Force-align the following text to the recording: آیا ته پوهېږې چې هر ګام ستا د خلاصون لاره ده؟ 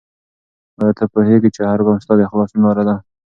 آیا 0.81 0.93
ته 0.97 1.03
پوهېږې 1.13 1.49
چې 1.55 1.61
هر 1.71 1.79
ګام 1.85 1.97
ستا 2.03 2.13
د 2.17 2.21
خلاصون 2.31 2.59
لاره 2.65 2.83
ده؟ 2.87 2.95